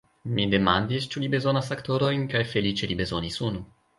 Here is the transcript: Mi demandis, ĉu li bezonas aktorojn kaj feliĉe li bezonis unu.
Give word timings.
Mi 0.37 0.45
demandis, 0.53 1.05
ĉu 1.15 1.21
li 1.25 1.29
bezonas 1.33 1.69
aktorojn 1.77 2.25
kaj 2.33 2.43
feliĉe 2.55 2.91
li 2.93 3.01
bezonis 3.05 3.41
unu. 3.51 3.65